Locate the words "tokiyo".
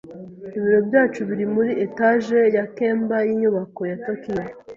4.05-4.41